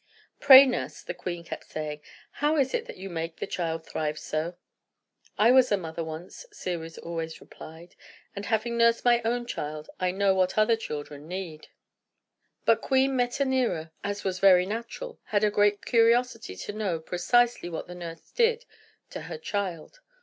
"Pray, 0.39 0.65
nurse," 0.65 1.03
the 1.03 1.13
queen 1.13 1.43
kept 1.43 1.63
saying, 1.63 2.01
"how 2.31 2.57
is 2.57 2.73
it 2.73 2.87
that 2.87 2.97
you 2.97 3.07
make 3.07 3.35
the 3.37 3.45
child 3.45 3.85
thrive 3.85 4.17
so?" 4.17 4.57
"I 5.37 5.51
was 5.51 5.71
a 5.71 5.77
mother 5.77 6.03
once," 6.03 6.47
Ceres 6.51 6.97
always 6.97 7.39
replied; 7.39 7.93
"and 8.35 8.47
having 8.47 8.77
nursed 8.79 9.05
my 9.05 9.21
own 9.21 9.45
child, 9.45 9.91
I 9.99 10.09
know 10.09 10.33
what 10.33 10.57
other 10.57 10.75
children 10.75 11.27
need." 11.27 11.67
But 12.65 12.81
Queen 12.81 13.11
Metanira, 13.15 13.91
as 14.03 14.23
was 14.23 14.39
very 14.39 14.65
natural, 14.65 15.19
had 15.25 15.43
a 15.43 15.51
great 15.51 15.85
curiosity 15.85 16.55
to 16.55 16.73
know 16.73 16.99
precisely 16.99 17.69
what 17.69 17.85
the 17.85 17.93
nurse 17.93 18.31
did 18.31 18.65
to 19.11 19.21
her 19.29 19.37
child. 19.37 19.99